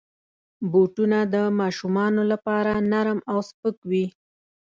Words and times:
بوټونه 0.71 1.19
د 1.33 1.35
ماشومانو 1.59 2.21
لپاره 2.31 2.71
نرم 2.91 3.19
او 3.31 3.37
سپک 3.49 3.77
وي. 3.89 4.05